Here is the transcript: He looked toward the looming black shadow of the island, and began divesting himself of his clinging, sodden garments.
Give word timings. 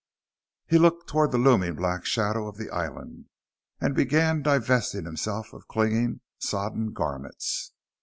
He 0.65 0.79
looked 0.79 1.07
toward 1.07 1.31
the 1.31 1.37
looming 1.37 1.75
black 1.75 2.05
shadow 2.05 2.47
of 2.47 2.57
the 2.57 2.71
island, 2.71 3.25
and 3.79 3.93
began 3.93 4.41
divesting 4.41 5.05
himself 5.05 5.53
of 5.53 5.59
his 5.61 5.65
clinging, 5.67 6.21
sodden 6.39 6.91
garments. 6.91 7.73